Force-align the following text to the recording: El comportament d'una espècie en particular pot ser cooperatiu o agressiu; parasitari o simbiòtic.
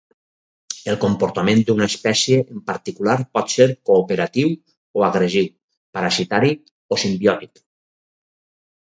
El 0.91 0.95
comportament 1.01 1.59
d'una 1.65 1.87
espècie 1.91 2.39
en 2.55 2.63
particular 2.69 3.17
pot 3.39 3.53
ser 3.55 3.67
cooperatiu 3.89 4.49
o 5.01 5.05
agressiu; 5.09 5.45
parasitari 5.99 6.51
o 6.97 7.01
simbiòtic. 7.03 7.63